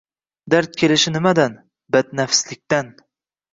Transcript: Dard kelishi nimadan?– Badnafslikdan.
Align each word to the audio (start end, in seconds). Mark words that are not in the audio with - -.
Dard 0.53 0.73
kelishi 0.83 1.13
nimadan?– 1.17 1.59
Badnafslikdan. 1.99 2.93